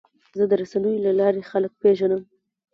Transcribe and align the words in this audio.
زه 0.37 0.43
د 0.49 0.53
رسنیو 0.61 1.03
له 1.05 1.11
لارې 1.19 1.47
خلک 1.51 1.71
پیژنم. 1.81 2.21